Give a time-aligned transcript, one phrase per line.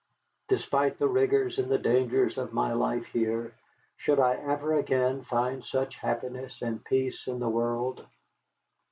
[0.47, 3.53] Despite the rigors and the dangers of my life here,
[3.97, 8.03] should I ever again find such happiness and peace in the world?